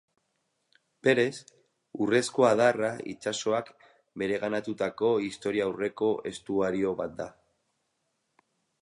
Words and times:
Berez, 1.07 1.33
Urrezko 2.05 2.47
Adarra 2.47 2.89
itsasoak 3.13 3.71
bereganatutako 4.23 5.13
historiaurreko 5.29 6.13
estuario 6.35 6.99
bat 7.05 7.19
da. 7.25 7.33